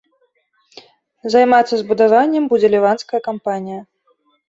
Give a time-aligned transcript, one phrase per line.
[1.35, 3.81] Займацца збудаваннем будзе ліванская кампанія.